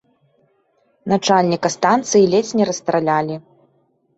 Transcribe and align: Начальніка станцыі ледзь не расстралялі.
Начальніка 1.13 1.67
станцыі 1.75 2.29
ледзь 2.33 2.55
не 2.61 2.65
расстралялі. 2.71 3.35